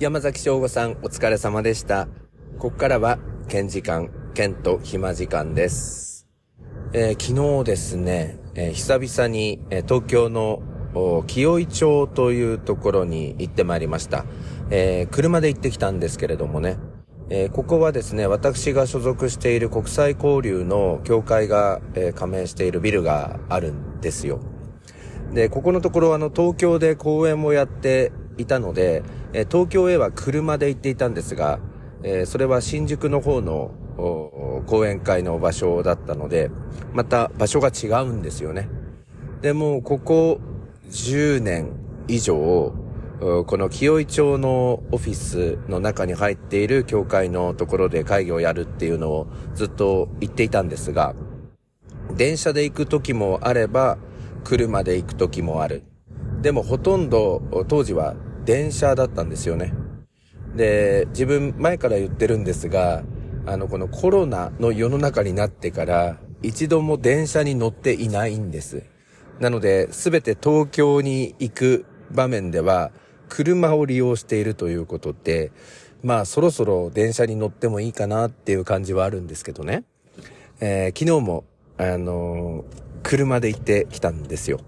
[0.00, 2.08] 山崎翔吾さん、お疲れ様でした。
[2.58, 6.26] ここからは、県時間、県と暇時間です。
[6.92, 10.64] えー、昨日ですね、えー、久々に、えー、東京の
[11.28, 14.26] 清井町というところに行ってまいりました。
[14.70, 16.76] え車で行ってきたんですけれどもね、
[17.30, 24.40] えここはですね、私が所属している国際交流の協会が、え加盟しているビルがあるんですよ。
[25.32, 29.02] で、ここのところあの東京で公演をやっていたので、
[29.34, 31.58] え東京へは車で行っていたんですが、
[32.04, 33.72] えそれは新宿の方の
[34.66, 36.50] 講演会の場所だったので、
[36.92, 38.68] また場所が違うんですよね。
[39.42, 40.40] でも、ここ
[40.90, 41.72] 10年
[42.06, 42.72] 以上、
[43.20, 51.14] この清井町のオフィスの中に入っている教会のところで会議をやるっていうのをずっと言っていたんですが、
[52.16, 53.98] 電車で行く時もあれば、
[54.44, 55.82] 車で行く時もある。
[56.40, 59.72] でもほとんど当時は電車だったんですよね。
[60.56, 63.02] で、自分前から言ってるんですが、
[63.46, 68.82] あの、このコロナの世の中になってから、一度も電車に乗っていないんです。
[69.40, 72.92] なので、すべて東京に行く場面では、
[73.28, 75.50] 車を利用しているということで、
[76.02, 79.84] まあ、そろそろ電車に乗ってもいいかなっていう感じはあるんですけどね。
[80.60, 81.44] えー、昨日も、
[81.78, 82.64] あのー、
[83.02, 84.60] 車で行ってきたんですよ。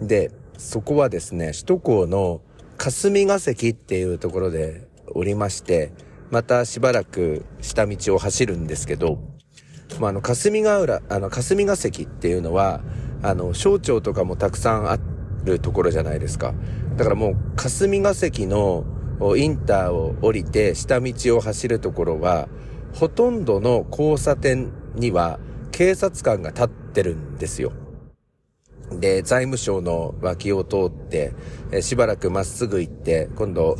[0.00, 2.40] で、そこはですね、首都高の
[2.76, 5.92] 霞が関っていうところでおりまして、
[6.30, 9.18] またしばらく下道を走るんですけど、
[10.00, 12.80] まあ、あの、霞ヶ浦、あの、霞が関っていうのは、
[13.22, 14.98] あの、省庁とかもたくさんあ
[15.44, 16.54] るところじゃないですか。
[16.96, 18.84] だからもう、霞が関の
[19.36, 22.48] インターを降りて下道を走るところは、
[22.94, 25.40] ほとんどの交差点には
[25.72, 27.72] 警察官が立ってるんですよ。
[28.90, 31.32] で、財務省の脇を通って、
[31.72, 33.76] えしばらくまっすぐ行って、今度、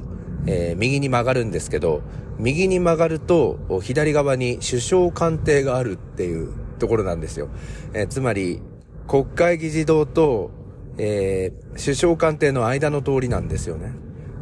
[0.46, 2.02] えー、右に曲がるんですけど、
[2.38, 7.48] 右に曲がると、左側に首相官邸があるっていうところなんですよ。
[7.92, 8.60] えー、つまり、
[9.06, 10.50] 国会議事堂と、
[10.98, 13.92] えー、首相官邸の間の通りなんですよね。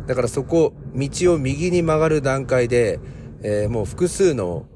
[0.07, 3.01] だからそこ、道を右に曲がる段階で、
[3.43, 4.67] えー、もう複数の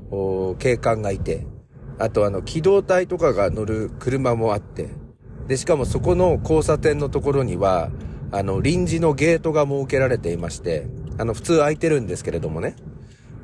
[0.59, 1.47] 警官がいて、
[1.99, 4.91] あとあの、機動隊とかが乗る車もあって、
[5.49, 7.91] で、しかもそこの交差点のところには、
[8.33, 10.87] あの、臨時のゲートが設けられていまして、
[11.19, 12.75] あの、普通開いてるんですけれどもね。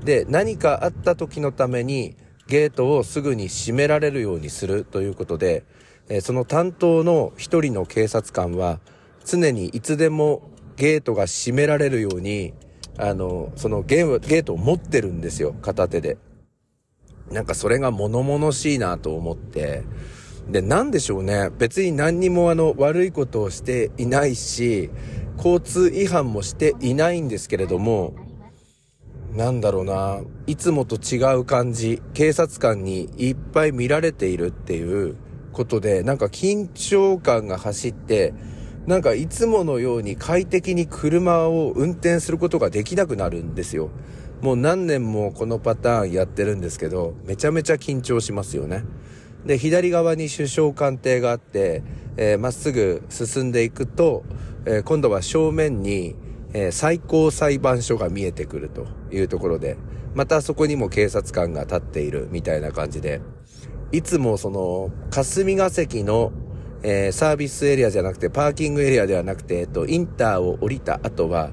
[0.04, 2.16] で、何かあった時のために、
[2.48, 5.64] ゲートをすぐに閉められるようにするということで、
[6.08, 8.80] えその担当の一人の警察官は、
[9.24, 12.52] 常にいつでもゲートが閉められるように、
[12.98, 16.18] あの、そのゲゲートを持ってるんですよ、片手で。
[17.30, 19.84] なんかそれが物々しいなと思って、
[20.48, 21.50] で、なんでしょうね。
[21.58, 24.90] 別に何にもあの悪いことをしていないし、
[25.36, 28.14] 交通違反もしていないんですけれども、
[29.34, 35.16] なんだろうな、いつもと違う感じ、警察官にいっぱい見られているっていう
[35.52, 38.34] ことで、なんか緊張感が走って、
[38.86, 43.90] なんかいつものように快適に車を運転することができなくなるんですよ。
[44.42, 48.84] もう何年もこのパターンやってるんですけど、めちゃめちゃ緊張しますよね。
[49.46, 51.82] で、左側に首相官邸があって、
[52.16, 54.24] えー、まっすぐ進んでいくと、
[54.66, 56.14] えー、今度は正面に、
[56.52, 59.76] えー、最高裁判所が見えてくるというところで、
[60.14, 63.20] またそこにも警察官が立っているみたいな感じで、
[63.90, 66.32] いつもその、霞が関の、
[66.82, 71.50] えー、サービスエリアじゃなくて、パーキングエリアではなくて、えっと、インターを降りた後は、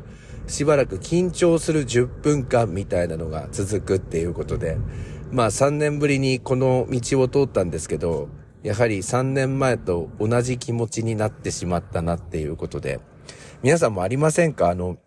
[0.47, 4.77] しばらく緊張する10分間みたいなのが続くっていうことで、
[5.31, 8.29] まあ3年ぶりにこの道を通ったんですけど、
[8.63, 12.99] やはり3年前と同じ気持ちになってしまったなっていうことで、
[13.61, 14.69] 皆さんもありませんか？
[14.69, 14.97] あの、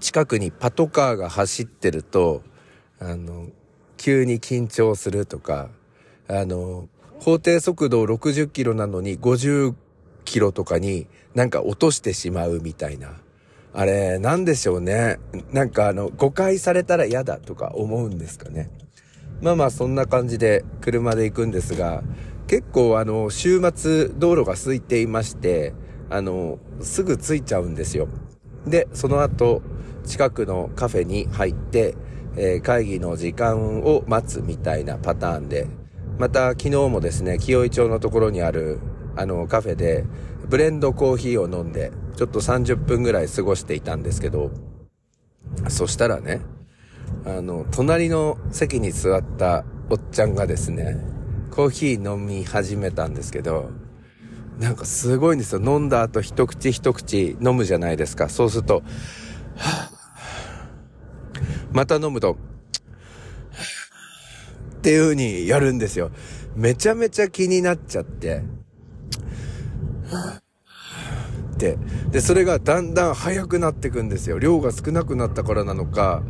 [0.00, 2.42] 近くにパトカーが走ってると、
[3.00, 3.48] あの、
[3.96, 5.70] 急に緊張するとか、
[6.28, 6.88] あの、
[7.20, 9.74] 法定速度60キロなのに50
[10.24, 13.14] キロとかになんか落としてしまうみたいな。
[13.72, 15.18] あれ、なんでしょうね。
[15.52, 18.70] なんかあの、誤解されたら嫌だとか思うんですかね？
[19.40, 22.02] まあまあそんな感じで車で行くんですが、
[22.46, 25.74] 結構あの、週末道路が空いていまして、
[26.10, 28.08] あの、すぐ着いちゃうんですよ。
[28.66, 29.62] で、その後、
[30.04, 31.94] 近くのカフェに入って、
[32.36, 35.66] えー、会議の時間を待つみたいなパターンで、
[36.18, 38.80] また昨日もですね、清井町のところにある、
[39.16, 40.04] あの、カフェで、
[40.48, 44.50] ブレンドコーヒーを飲んで、ちょっと30分ぐらい過ごしていたんですけど、
[45.68, 46.40] そしたらね、
[47.24, 50.96] あの、隣の席に座ったおっちゃんがですね、
[51.50, 53.70] コーヒー飲み始めたんですけど、
[54.58, 55.60] なんかすごいんですよ。
[55.62, 58.28] 飲んだ後一口一口飲むじゃないですか。
[58.28, 58.82] そうすると、
[59.56, 59.98] はぁ、
[61.72, 62.36] また飲むと、
[64.78, 66.10] っていう風にやるんですよ。
[66.54, 68.42] めちゃめちゃ気になっちゃって、
[71.54, 71.76] って。
[72.10, 74.38] で、それがだんだん速くなってくんですよ。
[74.38, 76.22] 量が少なくなったからなのか、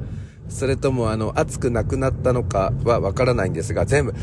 [0.48, 4.16] それともあの、熱くなくなったのかはわからないんですが、全部、は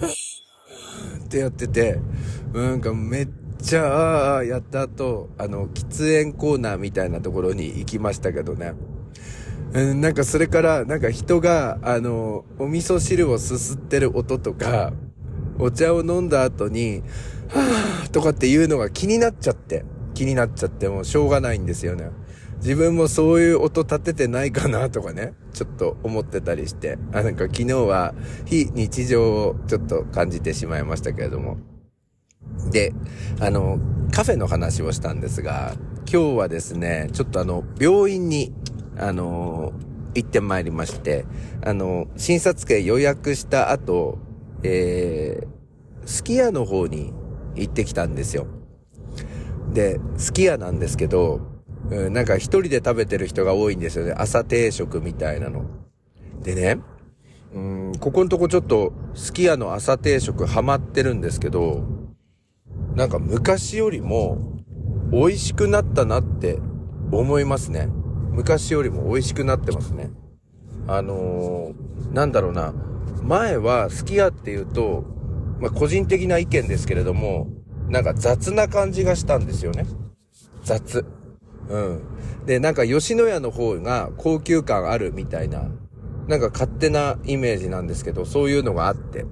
[0.00, 2.00] ぁ、ってやってて、
[2.54, 3.28] なんかめっ
[3.62, 8.72] ちゃ、ああ、やった後、あの、喫煙コーナーみたいなところに行きましたけどね。
[9.74, 14.92] うん、なんかそれから、なんか人が、あの、お味噌汁をすすってる音とか、
[15.58, 17.02] お茶を飲んだ後に、
[17.48, 19.84] はぁ、とかっていうのが気になっちゃって、
[20.18, 22.10] 気になっちゃってもしょうがないんですよね。
[22.56, 31.58] 自分もそういう音立ててないかなとかね、ちょっと思ってたりして、あ、なんか昨日は非日常をちょっと感じてしまいましたけれども。
[32.72, 32.94] で、
[33.38, 33.78] あの、
[34.10, 35.74] カフェの話をしたんですが、
[36.12, 38.52] 今日はですね、ちょっとあの、病院に
[38.98, 39.72] あの
[40.16, 41.26] 行ってまいりまして、
[41.64, 44.18] あの、診察券予約した後、
[44.64, 47.12] えー、すき家の方に
[47.54, 48.48] 行ってきたんですよ。
[49.72, 51.40] で、すき家なんですけど、
[51.90, 54.14] うん、なんか一人で食べてる人が多いんですよね。
[54.16, 55.64] 朝定食みたいなの。
[56.42, 56.78] でね、
[57.54, 61.84] うん、ここのとこちょっと、すき家の朝定食ハマってるんですけど、
[62.94, 64.38] なんか昔よりも
[65.10, 66.58] 美味しくなったなって
[67.10, 67.88] 思いますね。
[68.32, 70.10] 昔よりも美味しくなってますね。
[70.86, 72.74] あのー、なんだろうな。
[73.22, 75.04] 前はすき家っていうと、
[75.60, 77.48] まあ、個人的な意見ですけれども、
[77.88, 79.86] なんか雑な感じがしたんですよね。
[80.62, 81.04] 雑。
[81.68, 82.02] うん。
[82.46, 85.70] で、なんか吉野家の方が高級感あるみたいな、
[86.28, 89.24] なんか勝手なイメージなんですけど、そういうのがあって。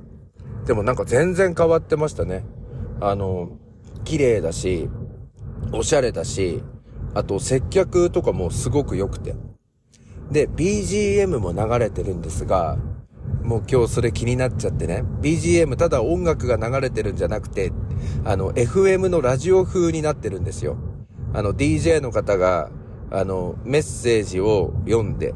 [0.67, 2.45] でもなんか全然変わってましたね。
[3.01, 3.51] あの、
[4.05, 4.89] 綺麗だし、
[5.73, 6.63] おしゃれだし、
[7.15, 9.35] あと接客とかもすごく良くて。
[10.31, 12.79] で、BGM も流れてるんですが、
[13.47, 15.05] もう今日それ気になっちゃってね。
[15.23, 17.73] BGM ただ音楽が流れてるんじゃなくて、
[18.25, 20.77] あの、FM のラジオ風になってるんですよ。
[21.33, 22.71] あの、DJ の方が、
[23.13, 25.33] あの、メッセージを読んで、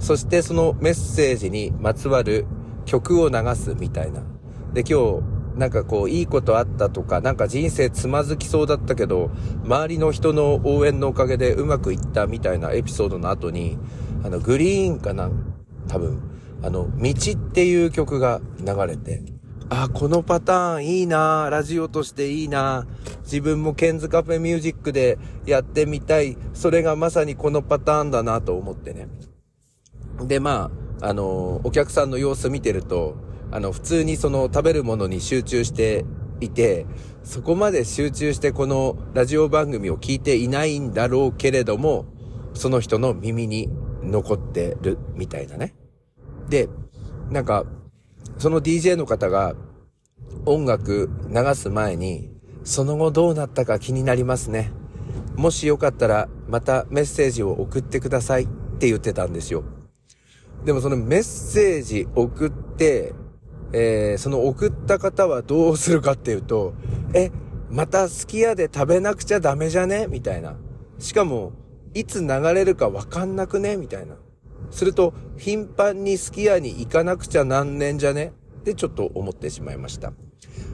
[0.00, 2.44] そしてそのメッセージにまつわる
[2.86, 4.22] 曲を流すみたいな。
[4.72, 9.30] で、今日、なんかこう、いいことあったとか、なんか人生つまずきそうだったけど、
[9.62, 13.78] 周りの人の応援のおかげでうまくいったみたいなエピソードの後に、
[14.24, 15.30] あの、グリーンかな
[15.86, 16.33] 多分、
[16.64, 19.22] あの、道っていう曲が流れて、
[19.68, 22.86] あ、このパターンいいなラジオとしていいな
[23.22, 26.38] 自分もケンズカフェミュージックでやってみたい。
[26.54, 29.08] それがまさにこのパターンだなと思ってね。
[30.22, 30.70] で、ま
[31.00, 33.16] あ、あの、お客さんの様子見てると、
[33.50, 36.06] あの、普通にその食べるものに集中して
[36.40, 36.86] いて、
[37.24, 42.06] そこまで集中してこのラジオ番組を聞いていないんだろうけれども、
[42.54, 43.68] その人の耳に
[44.02, 45.74] 残ってるみたいなね。
[46.48, 46.68] で、
[47.30, 47.64] なんか、
[48.38, 49.54] その DJ の方が
[50.46, 52.30] 音楽流す前に、
[52.64, 54.72] その後どうなったか気になりますね。
[55.36, 58.46] もしよかったらまたメッセージを送ってくださいっ
[58.78, 59.64] て言ってたんですよ。
[60.64, 63.12] でもそのメッセージ送って、
[63.72, 66.74] えー、その送った方はどうするかっていうと、
[67.12, 67.30] え、
[67.70, 70.06] またすき家で食べなくちゃダメじゃね？
[70.08, 70.56] みたいな。
[70.98, 71.52] しかも、
[71.92, 73.76] いつ流れるかわかんなくね？
[73.76, 74.16] みたいな。
[74.70, 78.32] すると、頻繁にすき家に行かなくちゃ何年じゃね？
[78.60, 80.12] ってちょっと思ってしまいました。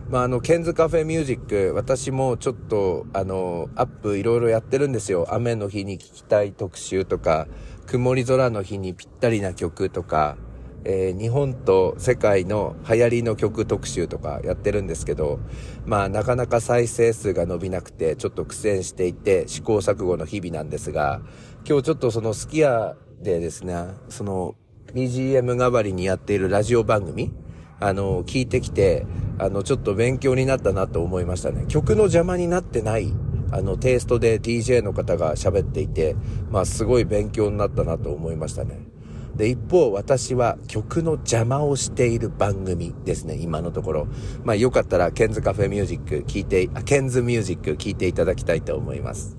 [0.09, 5.29] まあ、あの、ケンズカフェミュージック、私もちょっと、あの、アップいろいろやってるんですよ。
[5.31, 7.47] 雨の日に聴きたい特集とか、
[7.87, 10.37] 曇り空の日にぴったりな曲とか、
[10.83, 15.39] えー、日本と世界の流行りの曲特集とかやってるんですけど、
[15.85, 21.21] まあなかなか再生数が伸びなくてちょっと苦戦していて試行錯誤の日々なんですが、
[21.69, 23.75] 今日ちょっとそのすき家でですね、
[24.09, 24.55] その
[24.95, 27.33] BGM 代わりにやっているラジオ番組、
[27.79, 29.07] あの、聞いてきて、
[29.39, 31.67] あの、ちょっと勉強になったなと思いましたね。
[31.69, 33.13] 曲の邪魔になってない、
[33.53, 36.17] あの、テイストで DJ の方が喋っていて、
[36.51, 38.81] まあ、すごい勉強になったなと思いましたね。
[39.37, 44.09] で、一方、私は曲の邪魔をしている番組ですね、今のところ。
[44.45, 49.37] まあ、よかったら、ケンズカフェミュージック聞いて、あ、ケンズミュージック聞いていただきたいと思います。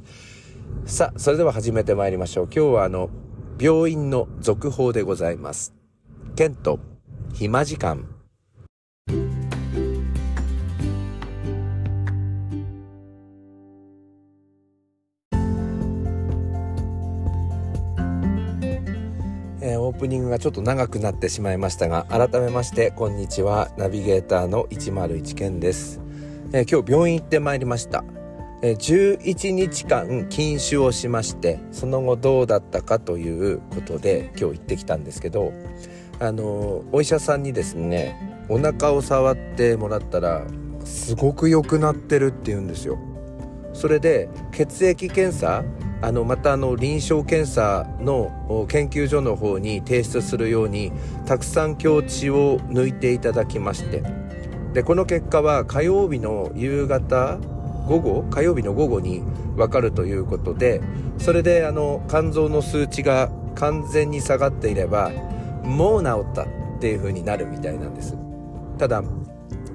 [0.86, 2.46] さあ、それでは始めてまいりましょう。
[2.46, 3.10] 今日はあの、
[3.60, 5.74] 病院の続報でございます。
[6.36, 6.80] ケント、
[7.34, 8.22] 暇時間。
[19.92, 26.00] オープニングがちょっと長くなってしまいましたが改めましてこんにちはナビゲーターの101健です、
[26.54, 28.06] えー、今日病院行ってまいりました
[28.62, 35.52] 11日間禁酒をしましてその後どうだったかということで今日行ってきたんですけど
[36.20, 40.46] あのお医者さんにですねお腹を触ってもらったら
[40.86, 43.00] すごく良くなってるって言うんですよ。
[43.74, 45.64] それで血液検査
[46.02, 50.92] あのまたあの臨床検査の研究所の方に提出するように
[51.26, 54.04] たくさん境地を抜いていただきまして。
[54.74, 57.40] でこの結果は火曜日の夕方
[57.88, 59.24] 午後火曜日の午後に
[59.56, 60.82] 分かるということで
[61.18, 65.12] それであの肝臓の数値が完全に下がっていれば
[65.64, 66.48] もう治ったっ
[66.80, 68.18] ていう風になるみたいなんです。
[68.78, 69.04] ただ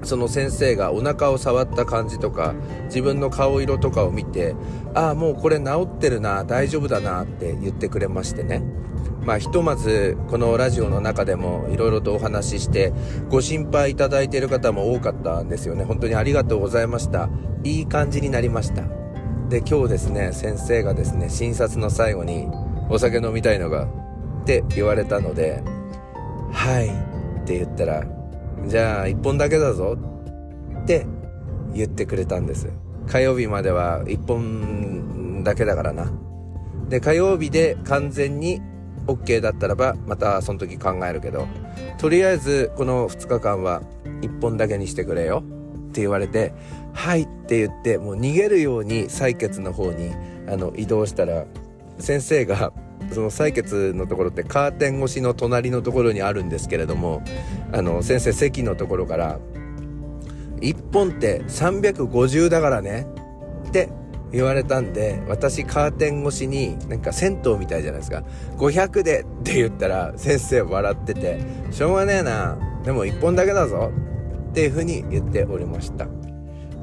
[0.03, 2.53] その先生がお腹を触った感じとか
[2.85, 4.55] 自分の顔色とかを見て
[4.93, 8.61] ああもうこれ治ってるな大丈夫だなって言ってくれましてね。
[9.27, 12.93] まあひとまずこのラジオの中でもいろいろとお話しして
[13.27, 15.83] ご心配いただいている方も多かったんですよね。
[15.83, 17.27] 本当にありがとうございました。
[17.65, 18.83] いい感じになりました。
[19.49, 22.47] で今日ですね先生がですね診察の最後に
[22.89, 23.89] お酒飲みたいのが
[24.43, 25.61] って言われたので
[26.53, 28.05] はいって言ったら
[28.65, 29.97] じゃあ一本だけだぞ
[30.83, 31.05] って
[31.73, 32.71] 言ってくれたんです。
[33.07, 36.13] 火曜日までは一本だけだからな。
[36.87, 38.61] で火曜日で完全に
[39.07, 41.47] OK だったらばまたその時考えるけど
[41.97, 43.81] とりあえずこの2日間は
[44.21, 45.43] 1本だけにしてくれよ
[45.89, 46.53] って言われて
[46.93, 50.11] 「はい」って言ってもう逃げるように採血の方に
[50.47, 51.45] あの移動したら
[51.99, 52.71] 先生が
[53.11, 57.23] その採血のところってカーテン越しの隣のところにあるんですけれども
[57.71, 59.39] あの先生席のところから
[60.59, 63.07] 「1本って350だからね」
[63.69, 63.89] って
[64.31, 68.23] 言われたんで、私カーテン越しに、なんか銭湯みたいじゃないですか。
[68.57, 71.39] 500でって言ったら先生笑ってて、
[71.71, 72.57] しょうがねえな。
[72.83, 73.91] でも1本だけだぞ。
[74.49, 76.07] っていう風に言っておりました。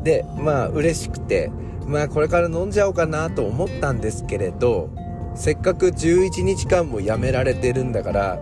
[0.02, 1.50] で、まあ嬉しくて、
[1.86, 4.90] まあこれから飲んじゃおうかなと思ったんですけれど、
[5.34, 8.38] せっかく11日間もやめられてるんだから、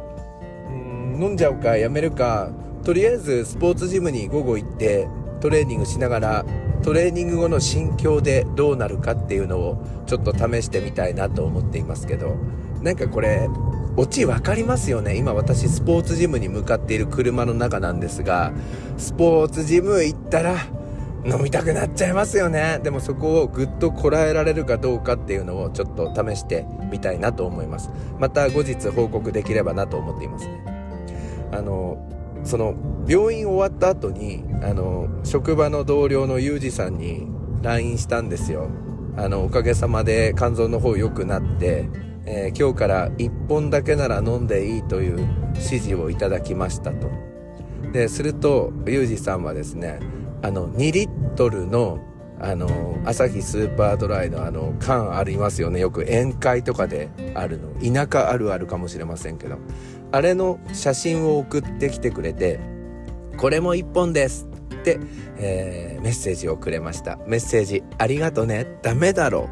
[0.68, 2.50] うん飲んじゃおうかやめるか、
[2.84, 5.08] とりあえずスポーツジムに午後行って
[5.40, 6.44] トレーニングしながら
[6.82, 12.36] トレーニング後の心境でどうなるかっていうのをちょっと試してみたいなと思っていますけど
[12.82, 13.48] なんかこれ
[13.96, 15.16] オチ分かりますよね？
[15.16, 18.52] 今私スポーツジムに向かっている車の中なんですが
[18.96, 20.56] スポーツジム行ったら
[21.24, 22.80] 飲みたくなっちゃいますよね？
[22.82, 27.90] でもそこをぐっとこらえられるかどうかっていうのをちょっと試してみたいなと思います。
[28.18, 30.64] また後日報告できればなと思っていますね。
[31.52, 31.96] あの
[32.44, 32.74] その
[33.06, 37.26] 病院終わった後にあの職場の同僚のユージさんに
[37.62, 38.68] LINE したんですよ。
[39.16, 41.88] あのおかげさまで肝臓の方良くなって、
[42.24, 47.10] えー、今日から1本だけなら飲んでいいという指示をいただきましたと。
[47.92, 50.00] でするとユージさんはですね
[50.40, 52.00] あの2リットルの
[52.42, 55.78] あの、アサヒスーパードライのあの、缶ありますよね。
[55.78, 57.68] よく宴会とかであるの。
[57.80, 59.58] 田舎あるあるかもしれませんけど。
[60.10, 62.58] あれの写真を送ってきてくれて、
[63.36, 64.98] これも1本ですって、
[65.38, 67.16] えー、メッセージをくれました。
[67.26, 68.78] メッセージありがとね。
[68.82, 69.48] ダメだろ